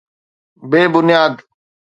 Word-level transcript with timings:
بي 0.69 0.81
بنياد. 0.93 1.33